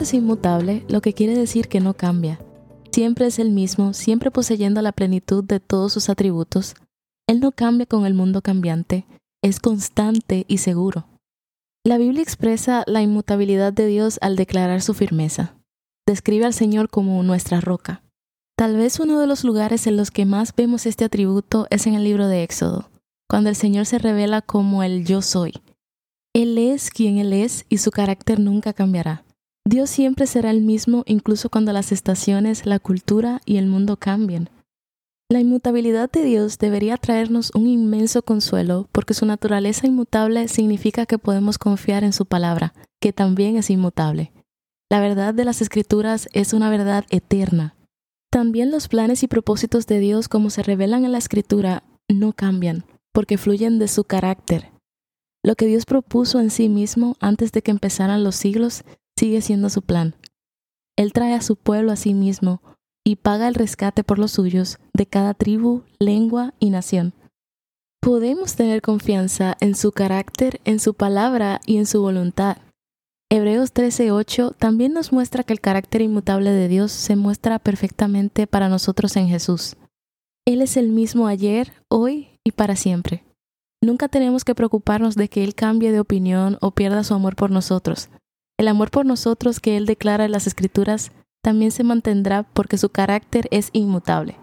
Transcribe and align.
Es 0.00 0.14
inmutable, 0.14 0.82
lo 0.88 1.02
que 1.02 1.12
quiere 1.12 1.36
decir 1.36 1.68
que 1.68 1.78
no 1.78 1.92
cambia. 1.92 2.40
Siempre 2.90 3.26
es 3.26 3.38
el 3.38 3.50
mismo, 3.50 3.92
siempre 3.92 4.30
poseyendo 4.30 4.80
la 4.80 4.92
plenitud 4.92 5.44
de 5.44 5.60
todos 5.60 5.92
sus 5.92 6.08
atributos. 6.08 6.74
Él 7.28 7.38
no 7.40 7.52
cambia 7.52 7.84
con 7.84 8.06
el 8.06 8.14
mundo 8.14 8.40
cambiante, 8.40 9.06
es 9.42 9.60
constante 9.60 10.46
y 10.48 10.56
seguro. 10.58 11.06
La 11.84 11.98
Biblia 11.98 12.22
expresa 12.22 12.82
la 12.86 13.02
inmutabilidad 13.02 13.74
de 13.74 13.86
Dios 13.86 14.18
al 14.22 14.36
declarar 14.36 14.80
su 14.80 14.94
firmeza. 14.94 15.54
Describe 16.06 16.46
al 16.46 16.54
Señor 16.54 16.88
como 16.88 17.22
nuestra 17.22 17.60
roca. 17.60 18.02
Tal 18.56 18.76
vez 18.76 19.00
uno 19.00 19.20
de 19.20 19.26
los 19.26 19.44
lugares 19.44 19.86
en 19.86 19.98
los 19.98 20.10
que 20.10 20.24
más 20.24 20.54
vemos 20.56 20.86
este 20.86 21.04
atributo 21.04 21.66
es 21.68 21.86
en 21.86 21.94
el 21.94 22.04
libro 22.04 22.26
de 22.26 22.42
Éxodo, 22.42 22.90
cuando 23.28 23.50
el 23.50 23.56
Señor 23.56 23.84
se 23.84 23.98
revela 23.98 24.40
como 24.40 24.82
el 24.82 25.04
yo 25.04 25.20
soy. 25.20 25.52
Él 26.34 26.56
es 26.56 26.88
quien 26.88 27.18
Él 27.18 27.34
es 27.34 27.66
y 27.68 27.78
su 27.78 27.90
carácter 27.90 28.40
nunca 28.40 28.72
cambiará. 28.72 29.24
Dios 29.70 29.88
siempre 29.88 30.26
será 30.26 30.50
el 30.50 30.62
mismo 30.62 31.04
incluso 31.06 31.48
cuando 31.48 31.72
las 31.72 31.92
estaciones, 31.92 32.66
la 32.66 32.80
cultura 32.80 33.40
y 33.46 33.56
el 33.56 33.68
mundo 33.68 33.96
cambien. 33.96 34.50
La 35.30 35.38
inmutabilidad 35.38 36.10
de 36.10 36.24
Dios 36.24 36.58
debería 36.58 36.96
traernos 36.96 37.52
un 37.54 37.68
inmenso 37.68 38.22
consuelo 38.22 38.88
porque 38.90 39.14
su 39.14 39.26
naturaleza 39.26 39.86
inmutable 39.86 40.48
significa 40.48 41.06
que 41.06 41.18
podemos 41.18 41.56
confiar 41.56 42.02
en 42.02 42.12
su 42.12 42.26
palabra, 42.26 42.74
que 43.00 43.12
también 43.12 43.56
es 43.56 43.70
inmutable. 43.70 44.32
La 44.90 44.98
verdad 44.98 45.34
de 45.34 45.44
las 45.44 45.62
escrituras 45.62 46.28
es 46.32 46.52
una 46.52 46.68
verdad 46.68 47.04
eterna. 47.10 47.76
También 48.28 48.72
los 48.72 48.88
planes 48.88 49.22
y 49.22 49.28
propósitos 49.28 49.86
de 49.86 50.00
Dios 50.00 50.26
como 50.26 50.50
se 50.50 50.64
revelan 50.64 51.04
en 51.04 51.12
la 51.12 51.18
escritura 51.18 51.84
no 52.08 52.32
cambian, 52.32 52.84
porque 53.12 53.38
fluyen 53.38 53.78
de 53.78 53.86
su 53.86 54.02
carácter. 54.02 54.72
Lo 55.44 55.54
que 55.54 55.66
Dios 55.66 55.86
propuso 55.86 56.40
en 56.40 56.50
sí 56.50 56.68
mismo 56.68 57.16
antes 57.20 57.52
de 57.52 57.62
que 57.62 57.70
empezaran 57.70 58.24
los 58.24 58.34
siglos 58.34 58.82
sigue 59.20 59.42
siendo 59.42 59.68
su 59.68 59.82
plan. 59.82 60.14
Él 60.96 61.12
trae 61.12 61.34
a 61.34 61.42
su 61.42 61.56
pueblo 61.56 61.92
a 61.92 61.96
sí 61.96 62.14
mismo 62.14 62.62
y 63.04 63.16
paga 63.16 63.48
el 63.48 63.54
rescate 63.54 64.02
por 64.02 64.18
los 64.18 64.32
suyos 64.32 64.78
de 64.94 65.04
cada 65.04 65.34
tribu, 65.34 65.82
lengua 65.98 66.54
y 66.58 66.70
nación. 66.70 67.12
Podemos 68.00 68.56
tener 68.56 68.80
confianza 68.80 69.58
en 69.60 69.74
su 69.74 69.92
carácter, 69.92 70.62
en 70.64 70.80
su 70.80 70.94
palabra 70.94 71.60
y 71.66 71.76
en 71.76 71.84
su 71.84 72.00
voluntad. 72.00 72.56
Hebreos 73.30 73.74
13:8 73.74 74.54
también 74.56 74.94
nos 74.94 75.12
muestra 75.12 75.44
que 75.44 75.52
el 75.52 75.60
carácter 75.60 76.00
inmutable 76.00 76.50
de 76.50 76.68
Dios 76.68 76.90
se 76.90 77.14
muestra 77.14 77.58
perfectamente 77.58 78.46
para 78.46 78.70
nosotros 78.70 79.16
en 79.16 79.28
Jesús. 79.28 79.76
Él 80.46 80.62
es 80.62 80.78
el 80.78 80.88
mismo 80.88 81.26
ayer, 81.26 81.74
hoy 81.90 82.30
y 82.42 82.52
para 82.52 82.74
siempre. 82.74 83.22
Nunca 83.82 84.08
tenemos 84.08 84.44
que 84.44 84.54
preocuparnos 84.54 85.14
de 85.14 85.28
que 85.28 85.44
Él 85.44 85.54
cambie 85.54 85.92
de 85.92 86.00
opinión 86.00 86.56
o 86.62 86.70
pierda 86.70 87.04
su 87.04 87.12
amor 87.12 87.36
por 87.36 87.50
nosotros. 87.50 88.08
El 88.60 88.68
amor 88.68 88.90
por 88.90 89.06
nosotros 89.06 89.58
que 89.58 89.78
Él 89.78 89.86
declara 89.86 90.26
en 90.26 90.32
las 90.32 90.46
Escrituras 90.46 91.12
también 91.42 91.70
se 91.70 91.82
mantendrá 91.82 92.42
porque 92.42 92.76
su 92.76 92.90
carácter 92.90 93.48
es 93.50 93.70
inmutable. 93.72 94.36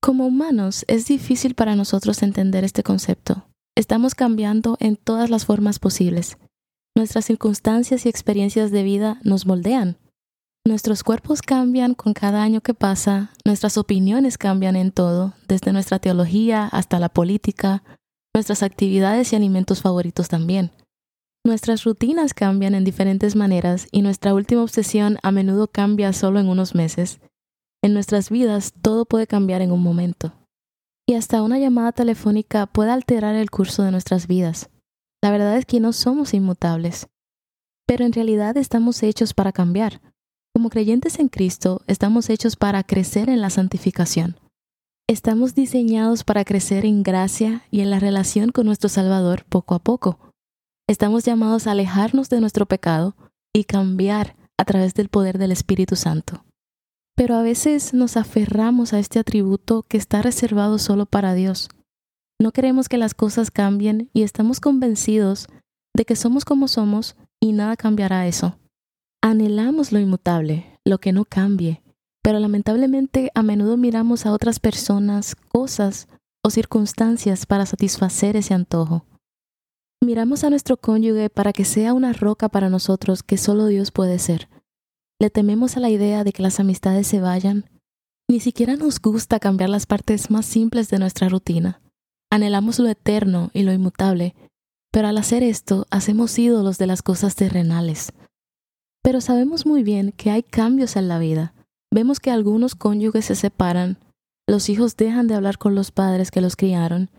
Como 0.00 0.24
humanos 0.24 0.84
es 0.86 1.06
difícil 1.06 1.56
para 1.56 1.74
nosotros 1.74 2.22
entender 2.22 2.62
este 2.62 2.84
concepto. 2.84 3.48
Estamos 3.76 4.14
cambiando 4.14 4.76
en 4.78 4.94
todas 4.94 5.30
las 5.30 5.46
formas 5.46 5.80
posibles. 5.80 6.38
Nuestras 6.94 7.24
circunstancias 7.24 8.06
y 8.06 8.08
experiencias 8.08 8.70
de 8.70 8.84
vida 8.84 9.18
nos 9.24 9.46
moldean. 9.46 9.98
Nuestros 10.64 11.02
cuerpos 11.02 11.42
cambian 11.42 11.94
con 11.94 12.14
cada 12.14 12.44
año 12.44 12.60
que 12.60 12.72
pasa, 12.72 13.32
nuestras 13.44 13.78
opiniones 13.78 14.38
cambian 14.38 14.76
en 14.76 14.92
todo, 14.92 15.34
desde 15.48 15.72
nuestra 15.72 15.98
teología 15.98 16.66
hasta 16.66 17.00
la 17.00 17.08
política, 17.08 17.82
nuestras 18.32 18.62
actividades 18.62 19.32
y 19.32 19.36
alimentos 19.36 19.82
favoritos 19.82 20.28
también. 20.28 20.70
Nuestras 21.48 21.84
rutinas 21.84 22.34
cambian 22.34 22.74
en 22.74 22.84
diferentes 22.84 23.34
maneras 23.34 23.88
y 23.90 24.02
nuestra 24.02 24.34
última 24.34 24.62
obsesión 24.62 25.16
a 25.22 25.32
menudo 25.32 25.66
cambia 25.66 26.12
solo 26.12 26.40
en 26.40 26.46
unos 26.46 26.74
meses. 26.74 27.20
En 27.82 27.94
nuestras 27.94 28.28
vidas 28.28 28.74
todo 28.82 29.06
puede 29.06 29.26
cambiar 29.26 29.62
en 29.62 29.72
un 29.72 29.82
momento. 29.82 30.34
Y 31.08 31.14
hasta 31.14 31.40
una 31.40 31.58
llamada 31.58 31.92
telefónica 31.92 32.66
puede 32.66 32.90
alterar 32.90 33.34
el 33.34 33.50
curso 33.50 33.82
de 33.82 33.90
nuestras 33.90 34.26
vidas. 34.26 34.68
La 35.22 35.30
verdad 35.30 35.56
es 35.56 35.64
que 35.64 35.80
no 35.80 35.94
somos 35.94 36.34
inmutables. 36.34 37.06
Pero 37.86 38.04
en 38.04 38.12
realidad 38.12 38.58
estamos 38.58 39.02
hechos 39.02 39.32
para 39.32 39.50
cambiar. 39.50 40.02
Como 40.54 40.68
creyentes 40.68 41.18
en 41.18 41.28
Cristo, 41.28 41.80
estamos 41.86 42.28
hechos 42.28 42.56
para 42.56 42.82
crecer 42.82 43.30
en 43.30 43.40
la 43.40 43.48
santificación. 43.48 44.38
Estamos 45.08 45.54
diseñados 45.54 46.24
para 46.24 46.44
crecer 46.44 46.84
en 46.84 47.02
gracia 47.02 47.62
y 47.70 47.80
en 47.80 47.88
la 47.88 48.00
relación 48.00 48.52
con 48.52 48.66
nuestro 48.66 48.90
Salvador 48.90 49.46
poco 49.48 49.74
a 49.74 49.78
poco. 49.78 50.27
Estamos 50.88 51.22
llamados 51.24 51.66
a 51.66 51.72
alejarnos 51.72 52.30
de 52.30 52.40
nuestro 52.40 52.64
pecado 52.64 53.14
y 53.52 53.64
cambiar 53.64 54.36
a 54.56 54.64
través 54.64 54.94
del 54.94 55.10
poder 55.10 55.36
del 55.36 55.52
Espíritu 55.52 55.96
Santo. 55.96 56.46
Pero 57.14 57.34
a 57.34 57.42
veces 57.42 57.92
nos 57.92 58.16
aferramos 58.16 58.94
a 58.94 58.98
este 58.98 59.18
atributo 59.18 59.82
que 59.82 59.98
está 59.98 60.22
reservado 60.22 60.78
solo 60.78 61.04
para 61.04 61.34
Dios. 61.34 61.68
No 62.40 62.52
queremos 62.52 62.88
que 62.88 62.96
las 62.96 63.12
cosas 63.12 63.50
cambien 63.50 64.08
y 64.14 64.22
estamos 64.22 64.60
convencidos 64.60 65.48
de 65.94 66.06
que 66.06 66.16
somos 66.16 66.46
como 66.46 66.68
somos 66.68 67.16
y 67.38 67.52
nada 67.52 67.76
cambiará 67.76 68.26
eso. 68.26 68.58
Anhelamos 69.20 69.92
lo 69.92 69.98
inmutable, 69.98 70.78
lo 70.86 70.98
que 71.00 71.12
no 71.12 71.26
cambie, 71.26 71.82
pero 72.22 72.38
lamentablemente 72.38 73.30
a 73.34 73.42
menudo 73.42 73.76
miramos 73.76 74.24
a 74.24 74.32
otras 74.32 74.58
personas, 74.58 75.34
cosas 75.34 76.08
o 76.42 76.48
circunstancias 76.48 77.44
para 77.44 77.66
satisfacer 77.66 78.36
ese 78.36 78.54
antojo. 78.54 79.04
Miramos 80.00 80.44
a 80.44 80.50
nuestro 80.50 80.76
cónyuge 80.76 81.28
para 81.28 81.52
que 81.52 81.64
sea 81.64 81.92
una 81.92 82.12
roca 82.12 82.48
para 82.48 82.70
nosotros 82.70 83.22
que 83.22 83.36
solo 83.36 83.66
Dios 83.66 83.90
puede 83.90 84.18
ser. 84.18 84.48
Le 85.20 85.28
tememos 85.28 85.76
a 85.76 85.80
la 85.80 85.90
idea 85.90 86.22
de 86.22 86.32
que 86.32 86.42
las 86.42 86.60
amistades 86.60 87.06
se 87.08 87.20
vayan. 87.20 87.68
Ni 88.30 88.40
siquiera 88.40 88.76
nos 88.76 89.00
gusta 89.00 89.40
cambiar 89.40 89.70
las 89.70 89.86
partes 89.86 90.30
más 90.30 90.46
simples 90.46 90.88
de 90.88 90.98
nuestra 90.98 91.28
rutina. 91.28 91.80
Anhelamos 92.30 92.78
lo 92.78 92.88
eterno 92.88 93.50
y 93.52 93.64
lo 93.64 93.72
inmutable, 93.72 94.34
pero 94.92 95.08
al 95.08 95.18
hacer 95.18 95.42
esto 95.42 95.86
hacemos 95.90 96.38
ídolos 96.38 96.78
de 96.78 96.86
las 96.86 97.02
cosas 97.02 97.34
terrenales. 97.34 98.12
Pero 99.02 99.20
sabemos 99.20 99.66
muy 99.66 99.82
bien 99.82 100.12
que 100.12 100.30
hay 100.30 100.42
cambios 100.42 100.96
en 100.96 101.08
la 101.08 101.18
vida. 101.18 101.54
Vemos 101.90 102.20
que 102.20 102.30
algunos 102.30 102.74
cónyuges 102.74 103.24
se 103.24 103.34
separan, 103.34 103.98
los 104.46 104.68
hijos 104.68 104.96
dejan 104.96 105.26
de 105.26 105.34
hablar 105.34 105.58
con 105.58 105.74
los 105.74 105.90
padres 105.90 106.30
que 106.30 106.40
los 106.40 106.56
criaron, 106.56 107.10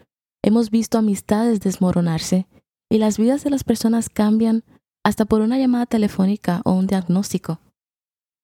hemos 0.44 0.70
visto 0.70 0.98
amistades 0.98 1.60
desmoronarse, 1.60 2.48
y 2.90 2.98
las 2.98 3.18
vidas 3.18 3.44
de 3.44 3.50
las 3.50 3.64
personas 3.64 4.10
cambian 4.10 4.64
hasta 5.04 5.26
por 5.26 5.42
una 5.42 5.58
llamada 5.58 5.86
telefónica 5.86 6.62
o 6.66 6.74
un 6.74 6.88
diagnóstico. 6.88 7.60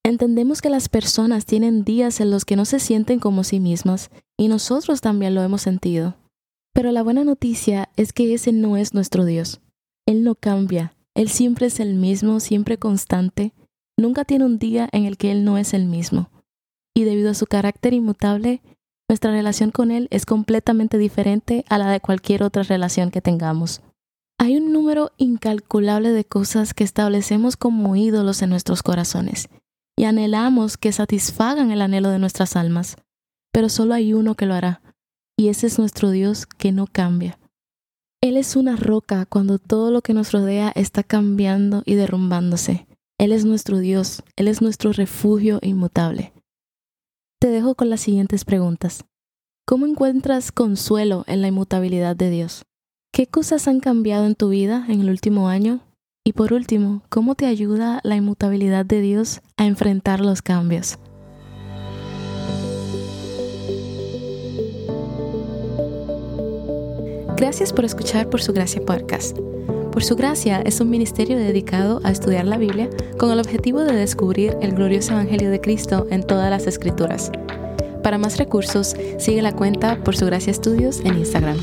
Entendemos 0.03 0.61
que 0.61 0.69
las 0.69 0.87
personas 0.87 1.45
tienen 1.45 1.83
días 1.83 2.21
en 2.21 2.29
los 2.29 2.45
que 2.45 2.55
no 2.55 2.65
se 2.65 2.79
sienten 2.79 3.19
como 3.19 3.43
sí 3.43 3.59
mismas 3.59 4.11
y 4.37 4.47
nosotros 4.47 5.01
también 5.01 5.33
lo 5.33 5.41
hemos 5.41 5.63
sentido. 5.63 6.15
Pero 6.73 6.91
la 6.91 7.01
buena 7.01 7.23
noticia 7.23 7.89
es 7.95 8.13
que 8.13 8.33
ese 8.33 8.51
no 8.51 8.77
es 8.77 8.93
nuestro 8.93 9.25
Dios. 9.25 9.61
Él 10.05 10.23
no 10.23 10.35
cambia, 10.35 10.95
Él 11.15 11.29
siempre 11.29 11.67
es 11.67 11.79
el 11.79 11.95
mismo, 11.95 12.39
siempre 12.39 12.77
constante, 12.77 13.53
nunca 13.97 14.25
tiene 14.25 14.45
un 14.45 14.59
día 14.59 14.87
en 14.91 15.05
el 15.05 15.17
que 15.17 15.31
Él 15.31 15.43
no 15.43 15.57
es 15.57 15.73
el 15.73 15.85
mismo. 15.85 16.29
Y 16.93 17.03
debido 17.03 17.31
a 17.31 17.33
su 17.33 17.47
carácter 17.47 17.93
inmutable, 17.93 18.61
nuestra 19.09 19.31
relación 19.31 19.71
con 19.71 19.89
Él 19.89 20.07
es 20.11 20.25
completamente 20.25 20.97
diferente 20.97 21.65
a 21.67 21.77
la 21.77 21.89
de 21.89 21.99
cualquier 21.99 22.43
otra 22.43 22.63
relación 22.63 23.09
que 23.09 23.21
tengamos. 23.21 23.81
Hay 24.37 24.57
un 24.57 24.73
número 24.73 25.11
incalculable 25.17 26.11
de 26.11 26.25
cosas 26.25 26.73
que 26.73 26.83
establecemos 26.83 27.57
como 27.57 27.95
ídolos 27.95 28.41
en 28.41 28.49
nuestros 28.49 28.83
corazones 28.83 29.49
y 29.97 30.03
anhelamos 30.03 30.77
que 30.77 30.91
satisfagan 30.91 31.71
el 31.71 31.81
anhelo 31.81 32.09
de 32.09 32.19
nuestras 32.19 32.55
almas, 32.55 32.97
pero 33.53 33.69
solo 33.69 33.93
hay 33.93 34.13
uno 34.13 34.35
que 34.35 34.45
lo 34.45 34.53
hará, 34.53 34.81
y 35.37 35.47
ese 35.47 35.67
es 35.67 35.79
nuestro 35.79 36.09
Dios 36.11 36.45
que 36.45 36.71
no 36.71 36.85
cambia. 36.85 37.39
Él 38.21 38.37
es 38.37 38.55
una 38.55 38.75
roca 38.75 39.25
cuando 39.25 39.59
todo 39.59 39.91
lo 39.91 40.01
que 40.01 40.13
nos 40.13 40.31
rodea 40.31 40.71
está 40.75 41.03
cambiando 41.03 41.83
y 41.85 41.95
derrumbándose. 41.95 42.87
Él 43.17 43.31
es 43.31 43.45
nuestro 43.45 43.79
Dios, 43.79 44.23
Él 44.35 44.47
es 44.47 44.61
nuestro 44.61 44.91
refugio 44.91 45.59
inmutable. 45.61 46.33
Te 47.39 47.47
dejo 47.47 47.75
con 47.75 47.89
las 47.89 48.01
siguientes 48.01 48.43
preguntas. 48.43 49.05
¿Cómo 49.65 49.85
encuentras 49.85 50.51
consuelo 50.51 51.23
en 51.27 51.41
la 51.41 51.47
inmutabilidad 51.47 52.15
de 52.15 52.29
Dios? 52.29 52.65
¿Qué 53.15 53.27
cosas 53.27 53.69
han 53.69 53.79
cambiado 53.79 54.25
en 54.25 54.35
tu 54.35 54.49
vida 54.49 54.85
en 54.89 54.99
el 54.99 55.09
último 55.09 55.47
año? 55.47 55.79
Y 56.25 56.33
por 56.33 56.51
último, 56.51 57.01
¿cómo 57.07 57.35
te 57.35 57.45
ayuda 57.45 58.01
la 58.03 58.17
inmutabilidad 58.17 58.85
de 58.85 58.99
Dios 58.99 59.39
a 59.55 59.65
enfrentar 59.65 60.19
los 60.19 60.41
cambios? 60.41 60.99
Gracias 67.37 67.71
por 67.71 67.85
escuchar 67.85 68.29
Por 68.29 68.41
Su 68.41 68.51
Gracia 68.51 68.81
Podcast. 68.85 69.37
Por 69.93 70.03
Su 70.03 70.17
Gracia 70.17 70.61
es 70.65 70.81
un 70.81 70.89
ministerio 70.89 71.37
dedicado 71.37 72.01
a 72.03 72.11
estudiar 72.11 72.43
la 72.43 72.57
Biblia 72.57 72.89
con 73.17 73.31
el 73.31 73.39
objetivo 73.39 73.79
de 73.79 73.95
descubrir 73.95 74.57
el 74.59 74.75
glorioso 74.75 75.13
Evangelio 75.13 75.51
de 75.51 75.61
Cristo 75.61 76.05
en 76.09 76.21
todas 76.21 76.49
las 76.49 76.67
Escrituras. 76.67 77.31
Para 78.03 78.17
más 78.17 78.37
recursos, 78.37 78.93
sigue 79.19 79.41
la 79.41 79.55
cuenta 79.55 80.03
Por 80.03 80.17
Su 80.17 80.25
Gracia 80.25 80.51
Estudios 80.51 80.99
en 80.99 81.17
Instagram. 81.17 81.55